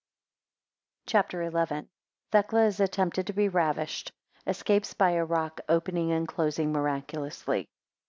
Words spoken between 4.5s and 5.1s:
escapes